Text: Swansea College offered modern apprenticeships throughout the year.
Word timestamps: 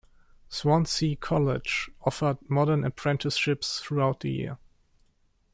Swansea 0.49 1.15
College 1.15 1.91
offered 2.01 2.39
modern 2.49 2.83
apprenticeships 2.83 3.79
throughout 3.81 4.21
the 4.21 4.31
year. 4.31 4.57